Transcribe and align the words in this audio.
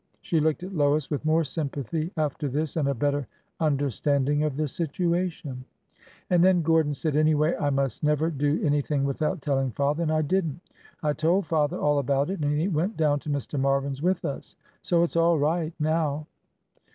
She 0.19 0.39
looked 0.39 0.63
at 0.63 0.73
Lois 0.73 1.11
with 1.11 1.25
more 1.25 1.43
sympathy 1.43 2.11
after 2.17 2.49
this, 2.49 2.75
and 2.75 2.87
a 2.87 2.93
better 2.95 3.27
understanding 3.59 4.41
of 4.41 4.57
the 4.57 4.67
situation." 4.67 5.63
And 6.31 6.43
then 6.43 6.63
Gordon 6.63 6.95
said, 6.95 7.15
anyway, 7.15 7.55
I 7.57 7.69
must 7.69 8.01
never 8.03 8.31
do 8.31 8.59
any 8.63 8.81
thing 8.81 9.03
without 9.03 9.43
telling 9.43 9.69
father— 9.69 10.01
and 10.01 10.11
I 10.11 10.23
did 10.23 10.47
n't! 10.47 10.59
I 11.03 11.13
told 11.13 11.45
father 11.45 11.77
all 11.77 11.99
about 11.99 12.31
it, 12.31 12.39
and 12.43 12.51
he 12.59 12.67
went 12.67 12.97
down 12.97 13.19
to 13.19 13.29
Mr. 13.29 13.59
Marvin's 13.59 14.01
with 14.01 14.25
us. 14.25 14.55
So 14.81 15.03
it 15.03 15.11
's 15.11 15.15
all 15.15 15.37
right— 15.37 15.73
now 15.79 16.25